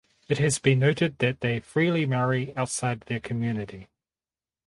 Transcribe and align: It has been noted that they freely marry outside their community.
It 0.27 0.39
has 0.39 0.57
been 0.57 0.79
noted 0.79 1.19
that 1.19 1.41
they 1.41 1.59
freely 1.59 2.07
marry 2.07 2.57
outside 2.57 3.01
their 3.01 3.19
community. 3.19 3.87